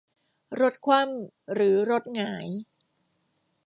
[0.61, 2.47] รถคว่ำหรือรถหงาย